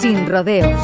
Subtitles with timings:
[0.00, 0.80] Sin rodeos.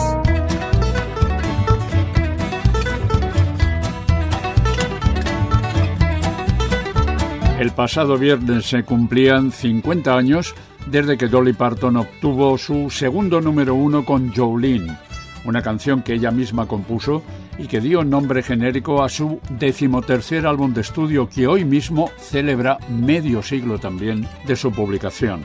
[7.61, 10.55] El pasado viernes se cumplían 50 años
[10.87, 14.99] desde que Dolly Parton obtuvo su segundo número uno con Jolene,
[15.45, 17.23] una canción que ella misma compuso
[17.57, 22.79] y que dio nombre genérico a su decimotercer álbum de estudio que hoy mismo celebra
[22.89, 25.43] medio siglo también de su publicación.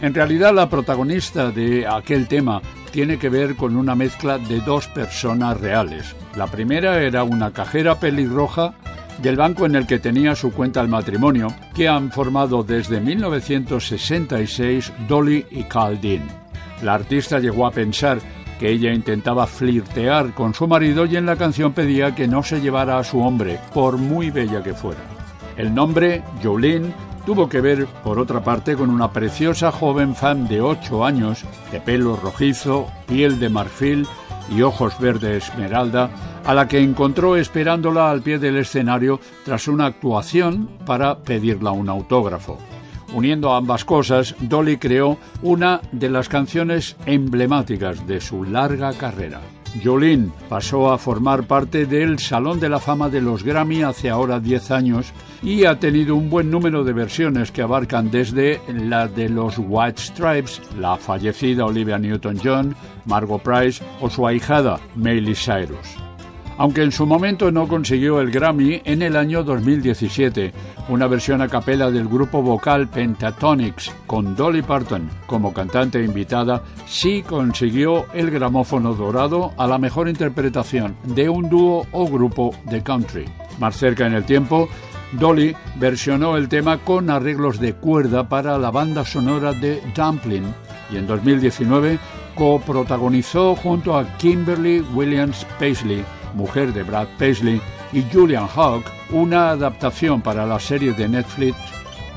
[0.00, 4.86] En realidad la protagonista de aquel tema tiene que ver con una mezcla de dos
[4.88, 6.14] personas reales.
[6.36, 8.74] La primera era una cajera pelirroja
[9.22, 14.92] del banco en el que tenía su cuenta el matrimonio, que han formado desde 1966
[15.08, 16.26] Dolly y Carl Dean.
[16.82, 18.18] La artista llegó a pensar
[18.58, 22.60] que ella intentaba flirtear con su marido y en la canción pedía que no se
[22.60, 25.00] llevara a su hombre, por muy bella que fuera.
[25.56, 26.92] El nombre, Jolene,
[27.26, 31.80] tuvo que ver, por otra parte, con una preciosa joven fan de 8 años, de
[31.80, 34.06] pelo rojizo, piel de marfil
[34.50, 36.10] y ojos verde esmeralda,
[36.44, 41.88] a la que encontró esperándola al pie del escenario tras una actuación para pedirla un
[41.88, 42.58] autógrafo.
[43.12, 49.40] Uniendo ambas cosas, Dolly creó una de las canciones emblemáticas de su larga carrera.
[49.82, 54.40] Jolene pasó a formar parte del Salón de la Fama de los Grammy hace ahora
[54.40, 55.12] 10 años
[55.42, 60.00] y ha tenido un buen número de versiones que abarcan desde la de los White
[60.00, 62.74] Stripes, la fallecida Olivia Newton-John,
[63.06, 66.09] Margot Price o su ahijada Miley Cyrus
[66.60, 70.52] aunque en su momento no consiguió el Grammy en el año 2017.
[70.90, 77.22] Una versión a capela del grupo vocal Pentatonics con Dolly Parton como cantante invitada sí
[77.22, 83.24] consiguió el gramófono dorado a la mejor interpretación de un dúo o grupo de country.
[83.58, 84.68] Más cerca en el tiempo,
[85.12, 90.52] Dolly versionó el tema con arreglos de cuerda para la banda sonora de Dumpling
[90.92, 91.98] y en 2019
[92.34, 96.04] coprotagonizó junto a Kimberly Williams Paisley
[96.34, 97.60] mujer de Brad Paisley,
[97.92, 101.56] y Julian Hawk, una adaptación para la serie de Netflix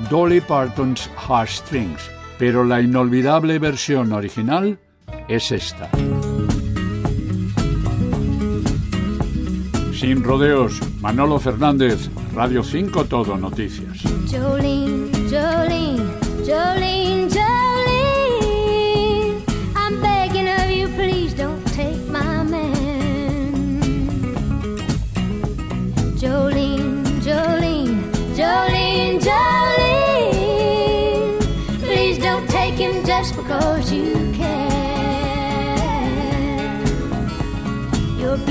[0.09, 4.77] Dolly Parton's Heartstrings, pero la inolvidable versión original
[5.27, 5.89] es esta.
[9.93, 14.03] Sin rodeos, Manolo Fernández, Radio 5 Todo Noticias.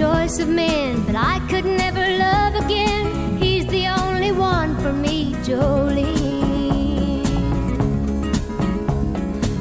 [0.00, 3.36] Choice of men, but I could never love again.
[3.36, 7.26] He's the only one for me, Jolene.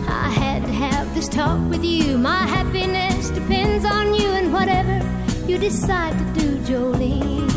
[0.08, 2.18] I had to have this talk with you.
[2.18, 4.98] My happiness depends on you and whatever
[5.46, 7.49] you decide to do, Jolene.